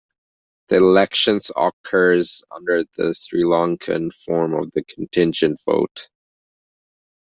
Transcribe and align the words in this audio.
The 0.69 0.77
election 0.77 1.39
occurs 1.55 2.41
under 2.49 2.83
the 2.97 3.13
Sri 3.13 3.43
Lankan 3.43 4.11
form 4.11 4.55
of 4.55 4.71
the 4.71 4.83
contingent 4.83 5.61
vote. 5.63 6.09